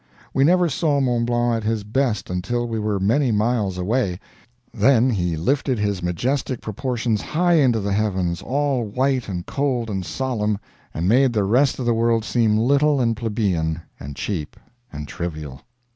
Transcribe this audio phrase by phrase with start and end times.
[0.33, 4.19] We never saw Mont Blanc at his best until we were many miles away;
[4.73, 10.03] then he lifted his majestic proportions high into the heavens, all white and cold and
[10.03, 10.57] solemn,
[10.91, 14.55] and made the rest of the world seem little and plebeian, and cheap
[14.91, 15.61] and trivial.